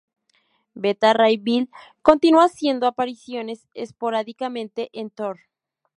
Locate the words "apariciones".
2.87-3.67